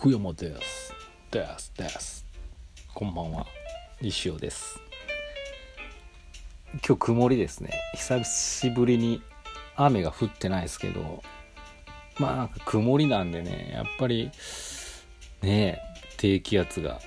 [0.00, 0.94] 福山です。
[1.30, 2.24] です、です。
[2.94, 3.44] こんばんは。
[4.00, 4.80] 西尾です。
[6.72, 7.78] 今日曇りですね。
[7.96, 9.20] 久しぶりに
[9.76, 11.22] 雨が降ってないですけど、
[12.18, 14.30] まあなんか曇りなんでね、やっぱり
[15.42, 15.78] ねえ、
[16.16, 16.98] 低気圧が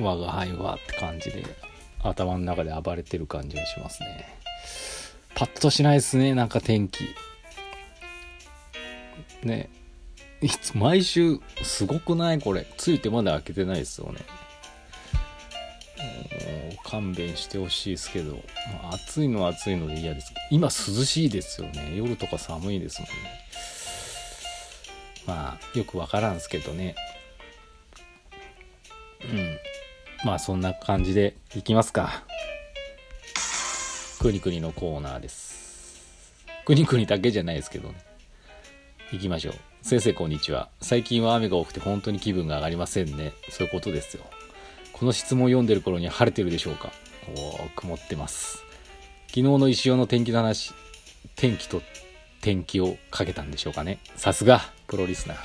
[0.00, 1.44] 我が輩はって感じで
[2.02, 4.36] 頭の中で暴れてる感じがしますね。
[5.36, 7.04] パッとしないですね、なんか天気。
[9.44, 9.70] ね
[10.42, 12.40] いつ毎週すごくない？
[12.40, 12.66] これ。
[12.76, 14.20] ついてまだ開けてないですよね。
[16.02, 18.32] もう勘弁してほしいですけど、
[18.82, 20.34] まあ暑いのは暑いので嫌です。
[20.50, 21.92] 今涼しいですよね。
[21.96, 23.14] 夜とか寒いですもんね。
[25.26, 26.96] まあよくわからんすけどね。
[29.24, 29.58] うん。
[30.24, 32.24] まあそんな感じでいきますか。
[34.18, 36.02] くにくにのコーナーです。
[36.64, 37.94] くにくにだけじゃないですけどね。
[39.12, 39.54] 行きましょう。
[39.82, 40.68] 先生こんにちは。
[40.80, 43.32] 最近は雨が多くて本当に気分が上がりませんね。
[43.50, 44.22] そういうことですよ。
[44.92, 46.92] この質問を読んでる頃に晴れてるでしょうか？
[47.36, 48.62] おー、曇ってます。
[49.26, 50.72] 昨日の石尾の天気の話、
[51.34, 51.82] 天気と
[52.40, 53.98] 天気をかけたんでしょうかね。
[54.14, 55.38] さすが、プロリスナー。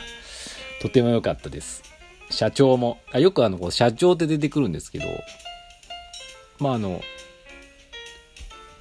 [0.81, 1.81] とても良かったです。
[2.29, 5.05] 社長も、あよくあの、こう社長って出てくるんですけど、
[6.59, 7.01] まああの、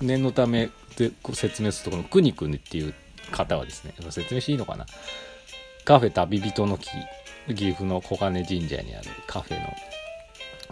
[0.03, 0.69] 念のため
[0.99, 2.93] で説明するとこのくにくにっていう
[3.33, 4.85] 方はですね説明していいのかな？
[5.87, 6.91] カフェ旅人の木
[7.55, 9.73] 岐阜の小金神社にあるカフェの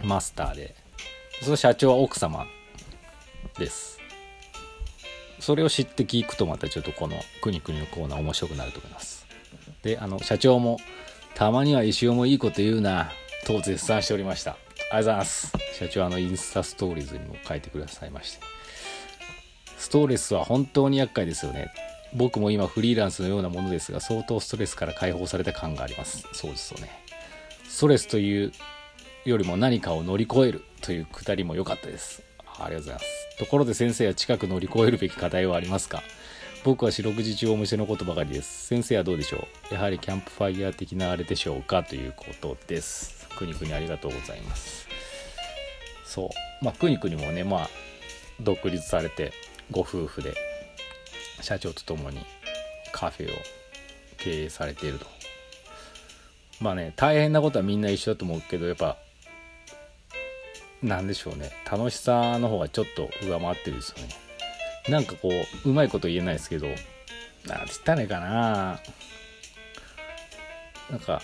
[0.03, 0.75] マスターで
[1.41, 2.45] その社長は奥様
[3.57, 3.97] です。
[5.39, 9.25] それを知って聞くとまたちょっとこの「くにくに」のコーナー面白くなると思います。
[9.83, 10.81] であの社長も
[11.33, 13.09] 「たまには石尾もいいこと言うな」
[13.47, 14.51] と絶賛しておりました。
[14.51, 15.53] ありがとうございます。
[15.79, 18.39] 社長あのインスタストーリーズにも書いてくださいまして。
[19.77, 21.71] ストレスは本当に厄介ですよね。
[22.13, 26.27] 僕も今フリーランスのようなものですが相当ストレスから解放された感があります。
[26.33, 26.89] そうですよね。
[27.67, 28.51] ストレスという
[29.25, 32.23] よりも何かを乗り越えるというくだりも良かったです。
[32.57, 33.37] ありがとうございます。
[33.39, 36.03] ところで先生は近く乗り越えるべき課題はありますか？
[36.63, 38.67] 僕は四六時中お店のことばかりです。
[38.67, 39.73] 先生はどうでしょう？
[39.73, 41.83] やはりキャンプファイヤー的なあれでしょうか？
[41.83, 43.27] ということです。
[43.37, 44.87] くにくにありがとうございます。
[46.05, 46.29] そう。
[46.63, 47.69] まあくにくにもねまあ
[48.39, 49.33] 独立されて
[49.69, 50.33] ご夫婦で
[51.45, 52.25] 社長と共に
[52.91, 53.37] カフェを
[54.17, 55.05] 経営されていると。
[56.59, 58.97] まあね大変なことはみんな一緒だと思うけどやっぱ
[60.81, 61.51] なんでしょうね。
[61.69, 64.09] 楽しさの方がちょっと上回ってるんですよね。
[64.89, 65.29] なんかこ
[65.65, 66.83] ううまいこと言えないですけどなんて
[67.45, 68.79] 言ったらいいかな。
[70.89, 71.21] なんか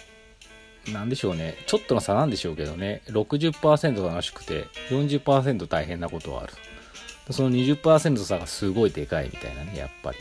[0.92, 1.56] なんでしょうね。
[1.68, 3.02] ちょっとの差なんでしょうけどね。
[3.08, 6.54] 60%楽しくて40%大変なことはある。
[7.34, 10.18] その20%差がすごいでかいみたいなね、やっぱり。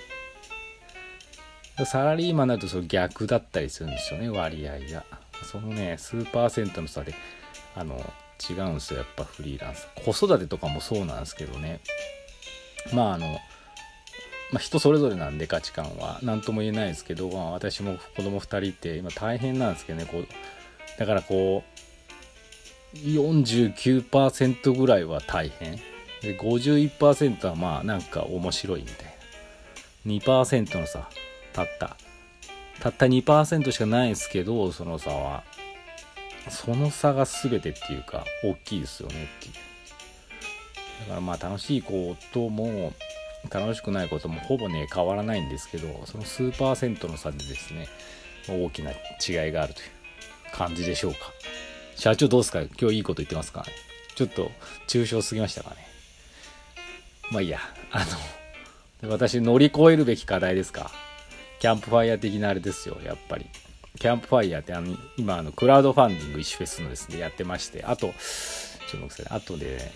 [1.86, 5.04] サラリーマンになるとその逆だったりするんですよね、割合が。
[5.50, 7.14] そのね、数パーセントの差で、
[7.74, 7.94] あの、
[8.50, 9.88] 違うんですよ、やっぱフリーランス。
[10.04, 11.80] 子育てとかもそうなんですけどね。
[12.92, 13.38] まああの、
[14.52, 20.26] まあ、人それぞれなんで価値観は何とも言えないですけど、まあ、私も子供2人いて今大変なんですけどねこう
[20.98, 21.62] だからこ
[22.94, 25.78] う49%ぐらいは大変
[26.22, 29.10] で51%はまあなんか面白いみたいな。
[30.06, 31.08] 2%の差
[31.52, 31.96] たった。
[32.80, 35.44] たった2%しかないですけどその差は。
[36.48, 39.54] その差が全てっていうか大きいですよねっていう。
[41.00, 42.92] だからまあ楽しいことも
[43.50, 47.88] 楽しくないこともほぼね変わらないんですけどその数パーセントの差でですね
[48.48, 49.86] 大きな違いがあるという
[50.52, 51.18] 感じでしょうか。
[51.96, 52.62] 社長どうですか？
[52.80, 53.64] 今日いいこと言ってますか？
[54.14, 54.50] ちょっと
[54.88, 55.76] 抽象すぎましたかね？
[57.30, 57.58] まあいいや、
[57.92, 58.04] あ
[59.02, 60.90] の、私乗り越えるべき課題ですか。
[61.60, 63.46] キャンプファイヤー的なあれですよ、やっぱり。
[63.98, 69.92] キャンプファイヤーってあの、今あの、クラウドファンディング石フェスのですね、やってまして、あと、ちょっと待ってくださいあとで、ね、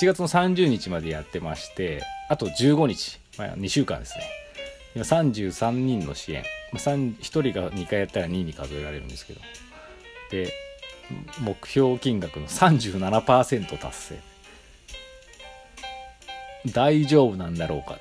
[0.00, 4.24] 7月の30日までやってまして、あと15日、まあ、2週間ですね。
[4.94, 6.42] 今33人の支援。
[6.72, 9.40] まあ、1人が2回やったら2に数えられるんですけど。
[10.30, 10.52] で、
[11.40, 14.31] 目標金額の37%達成。
[16.66, 17.98] 大丈夫なんだろうか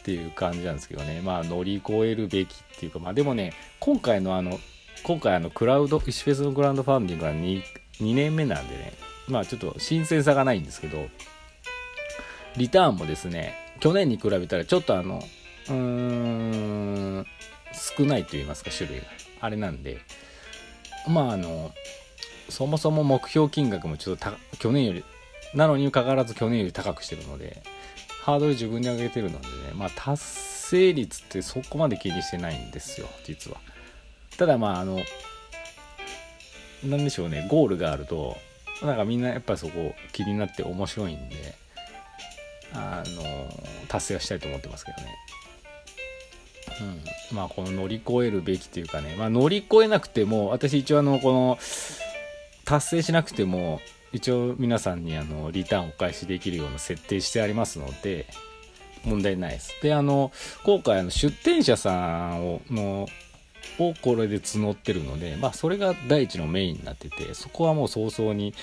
[0.00, 1.20] っていう感じなんですけどね。
[1.22, 4.58] まあ乗り越えるべきっていうかまあでもね今回のあの
[5.02, 7.62] 今回あのクラウド石フェスのグラウドファンディングは 2,
[8.00, 8.92] 2年目なんでね。
[9.28, 11.06] まあちょっと新鮮さがないんですけど
[12.56, 15.22] リターンもですね去年に比べたらちょっとあの
[15.68, 17.26] うーん
[17.96, 19.06] 少ないと言いますか種類が。
[19.40, 19.98] あれなんで
[21.08, 21.72] まああの
[22.48, 25.04] そもそも目標金額もちょっと去年より
[25.54, 27.62] なのにかかわらず去年より高くしてるので、
[28.22, 33.58] ハードル自分で上げてるのでね、まあ達成率ってそこまで気にしてないんですよ、実は。
[34.38, 35.00] ただまああの、
[36.84, 38.36] なんでしょうねゴールがあると
[38.82, 41.54] なんかみんなやっぱりそこ気になって面白いんで
[42.74, 43.48] あの
[43.88, 45.16] 達成はしたいと思ってますけどね。
[46.80, 51.58] うん、まあこの乗り越えるべきというかね、まあ、乗り越えなくても私一応あのこの
[52.64, 53.80] 達成しなくても
[54.12, 58.26] 一応皆さんにあのリターンお返しできるような設定してありますので
[59.04, 59.74] 問題ないです。
[59.82, 60.32] であの
[60.64, 63.08] 今回あの出店者さんをの
[63.78, 68.54] をこれで募ってるので、まあ、それが第一のメインになっててそこはもう早々に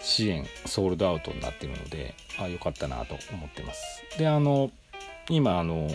[0.00, 4.70] 支援ソールドアウトになってるのであよかったなと思ってますであの
[5.28, 5.90] 今あの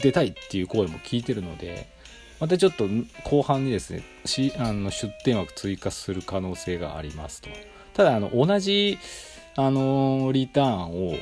[0.00, 1.88] 出たいっていう声も聞いてるので
[2.42, 2.88] またちょっと
[3.22, 4.02] 後半にですね
[4.58, 7.48] あの出店枠追加する可能性がありますと。
[7.94, 8.98] ただあの同じ
[9.54, 11.16] あのリターンを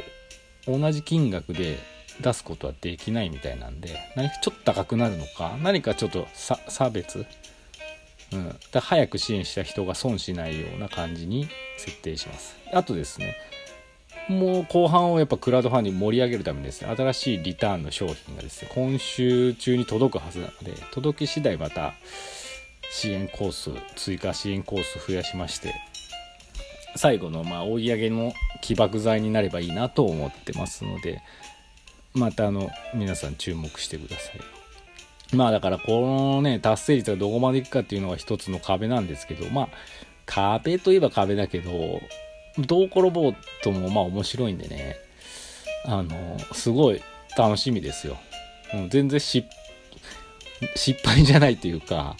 [0.66, 1.78] 同じ金額で
[2.22, 7.26] 出すことはできないみたいなんで何かちょっと高くなるのか何かちょっと差別？
[8.32, 12.56] うん、だ早く支援した人が損しないような感じに設定します。
[12.72, 13.34] あとですね
[14.30, 21.94] もう後半をやっぱクラウドファンディング盛り上げるためにですね新しいリターンの商品がですね今週中に届くはずなので届き次第また
[22.92, 25.74] 支援コース追加支援コース増やしまして
[26.94, 28.32] 最後のまあ追い上げの
[28.62, 31.22] 起爆剤になればいいなと思ってますので
[32.14, 35.36] またあの皆さん注目してください。
[35.36, 39.68] まあだからこのね達成率がどこまでいくかっていうのが一つの壁なんですけどまあ
[40.26, 42.00] 壁といえば壁だけど
[42.58, 44.96] どう転ぼうともまあ面白いんでね。
[45.84, 47.00] あのすごい
[47.36, 48.18] 楽しみですよ、
[48.74, 49.48] うん、全然失
[51.04, 52.16] 敗じゃないというか。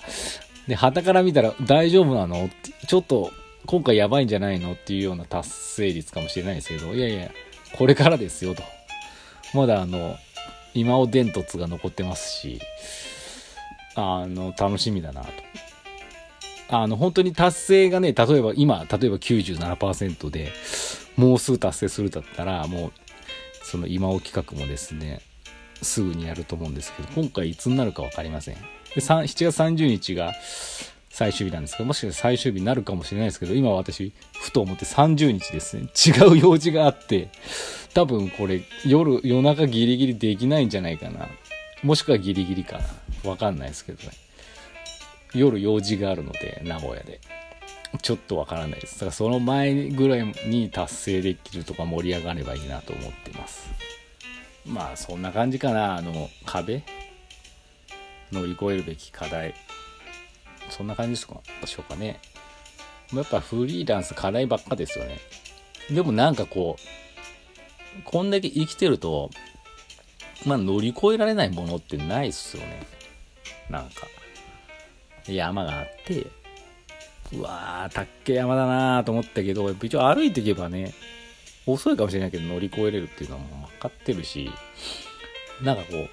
[0.66, 2.48] で旗から見たら大丈夫なの？
[2.86, 3.32] ちょっと
[3.66, 4.72] 今回やばいんじゃないの？
[4.72, 6.94] っていうような達成率かもしれないですけど。
[6.94, 7.30] いやいや
[7.76, 8.62] これからですよと。
[9.52, 10.16] まだあの、
[10.74, 12.60] 今尾伝突が残ってますし、
[13.94, 15.30] あの、楽しみだなと。
[16.70, 20.52] あの、本当に達成がね、例えば今、例えば97%で、
[21.16, 22.92] もうすぐ達成するだったら、もう、
[23.64, 25.20] その今尾企画もですね、
[25.82, 28.54] すぐにやると思うんですけど、今回いつになるか分かりません。
[28.54, 30.32] で7月30日が
[31.08, 37.30] 最終日なんですけど、もしかしたら最終日になるかもしれないですけど、今私、ふと思って30日ですね、違う用事があって、
[37.94, 41.28] 多分これ夜、夜中ギリギリできないんじゃないかな。
[41.82, 42.78] もしくはギリギリか
[43.24, 43.30] な。
[43.30, 44.10] わかんないですけどね。
[45.34, 47.20] 夜用事があるので、名古屋で。
[48.02, 48.94] ちょっとわからないです。
[48.94, 53.68] だからその前ぐらいに達成できるとか盛り上がればいいなと思ってます。
[54.64, 55.96] まあそんな感じかな。
[55.96, 56.84] あの壁
[58.30, 59.54] 乗り越えるべき課題。
[60.68, 61.40] そんな感じですか？
[61.60, 62.20] でしょうかね。
[63.12, 65.18] やっぱフリーランス課題ばっかですよね。
[65.90, 69.30] でもなんかこう、こんだけ生きてると、
[70.46, 72.86] まあ乗り越えられないものってないっすよね。
[73.68, 74.06] なんか。
[75.28, 76.26] 山があって、
[77.32, 80.92] うわー、たっけ山だなーと思ったけど、一応歩いていけばね、
[81.66, 84.50] 遅いかもしれないけど乗り越えれるっていうのはもう分かってるし、
[85.62, 86.08] なんかこ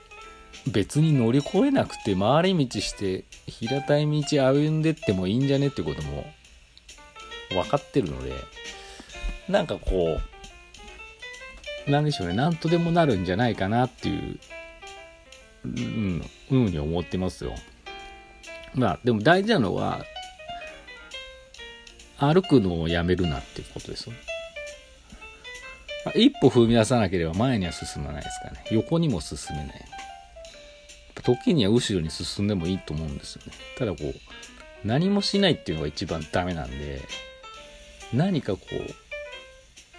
[0.65, 6.25] う、別に乗り越えなくて回り道して平たい道歩んでってもいいんじゃねってことも
[7.49, 8.33] 分かってるので、
[9.47, 10.19] なんかこ
[11.87, 14.39] う、なんでしょうね、なんとでもなるんじゃないかなっていう、
[15.63, 17.55] うん、ふうに思ってますよ。
[18.73, 20.03] まあ、でも大事なのは、
[22.17, 24.13] 歩くのをやめるなっていうことですよ。
[26.15, 28.65] 一歩踏み出さなければ前には進まないですからね。
[28.71, 29.85] 横にも進めない。
[31.23, 33.51] 時には後ろに進んでもいいと思うんですよね。
[33.77, 37.01] ただこう、何もしないっていうのが一番ダメなんで、
[38.13, 38.61] 何かこ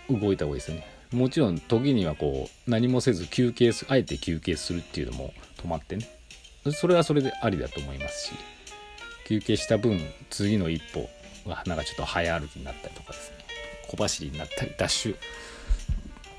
[0.08, 0.98] う、動いた方がいいですよね。
[1.12, 6.06] もちろん時にはこう何もせず休憩すあえて休憩するっていうのも止まってね
[6.72, 8.32] それはそれでありだと思いますし
[9.28, 11.06] 休憩した分次の一歩
[11.46, 13.36] がなんかちょっと早歩きになったりとかですね。
[13.88, 15.16] 小走りになったりダッシュ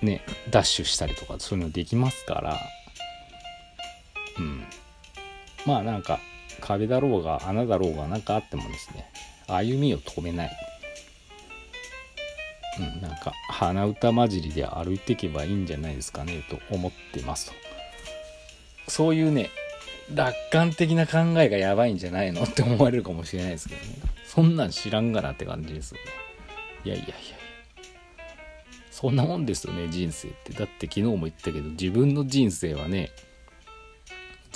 [0.02, 2.58] ねダッシュしたりとかそういうのできますから。
[4.40, 4.64] うん。
[5.68, 6.20] まあなんか
[6.62, 9.12] 壁だろうが穴だろうが何かあってもですね
[9.48, 10.52] 歩みを止めない。
[12.80, 17.54] うん、なんか鼻歌混じりで歩いていけばいいんじゃないですかねと思ってますと。
[18.88, 19.52] そういうね
[20.14, 23.96] 楽観的な考えがやばいんじゃないのって思われるかもしれないですけどね。
[24.26, 26.04] そんなん知らんがなって感じですよね。
[26.86, 27.16] いやいやいや
[28.92, 30.54] そんなもんですよね人生って。
[30.54, 33.12] だって昨日も言ったけど自分の人生はね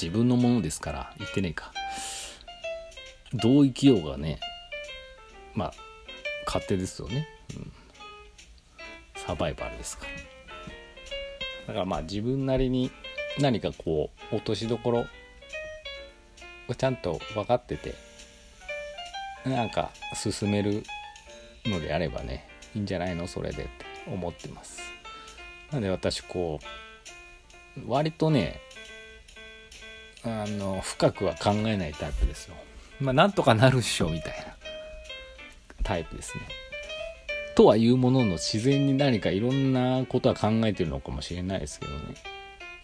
[0.02, 1.72] 自分のものですから言ってねえか
[3.34, 4.40] どう生きようがね
[5.54, 5.74] まあ
[6.46, 7.72] 勝手ですよね、うん。
[9.16, 10.12] サバイバルですから。
[11.68, 12.92] だからまあ自分なりに
[13.40, 15.06] 何かこう落としどころ
[16.76, 17.96] ちゃんと分かってて
[19.46, 20.84] なんか進める
[21.66, 23.72] のであればねいいんじゃないのそれでって
[24.08, 24.80] 思ってます。
[25.72, 26.60] なんで私こ
[27.78, 28.60] う割とね
[30.24, 32.56] あの深くは考えないタイプですよ。
[33.00, 34.56] まあなんとかなるっしょみたいな
[35.84, 36.44] タイプですね。
[37.56, 42.00] とはいうものの自然に何かいろんなことは考えてるのかもしれないですけどね。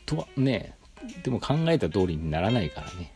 [0.05, 0.75] とはね
[1.23, 3.13] でも考えた通りにならないからね。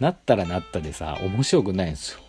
[0.00, 2.20] なったらなったでさ面白くないんですよ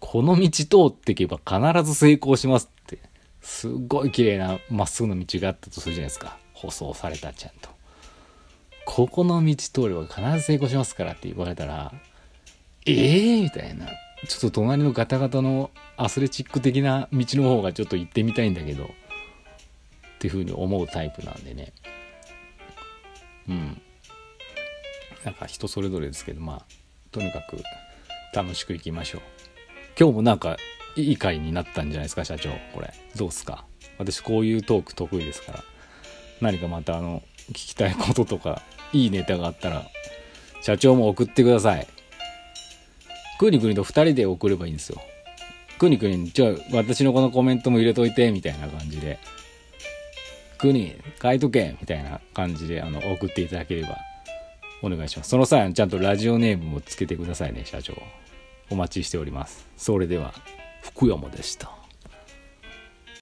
[0.00, 2.98] この道通っていけば必ず成功しますって、
[3.40, 6.38] すっごい綺麗なまっすぐの道があったとするじゃないですか。
[6.54, 7.70] 舗装されたちゃんと。
[8.84, 11.92] ここの道通れば必ず成功しますからって言われたら、
[12.86, 13.86] ええー、みたいな。
[14.26, 18.88] ちょっと隣のガタガタのアスレチック的な道の方がちょっと行ってみたいんだけど、っ
[20.18, 21.72] ていうふうに思うタイプなんでね。
[23.48, 23.80] うん。
[25.24, 26.77] なんか人それぞれですけど、まあ、
[27.10, 27.56] とにかく
[28.34, 29.22] 楽しく行きましょう。
[29.98, 30.56] 今日もなんか
[30.96, 32.50] いい回になったんじゃないですか社長。
[32.74, 32.92] これ。
[33.16, 33.64] どうっすか？
[33.98, 35.64] 私こういうトーク得意ですから。
[36.40, 38.62] 何かまたあの聞きたいこととか
[38.92, 39.86] いいネタがあったら
[40.60, 41.86] 社長も送ってください。
[43.38, 45.00] くにくにと2人で送ればいいんですよ。
[45.78, 49.18] くにくにじゃあ私のこのコメントも入れといてみたいな感じで。
[50.58, 53.96] くに書いとけみたいな感じであの送っていただければ。
[54.82, 57.94] お願いしますその際ちゃんとラジオネームもつけてくださいね社長
[58.70, 59.66] お待ちしております。
[59.76, 60.34] それでは、
[60.82, 61.70] 福山でした。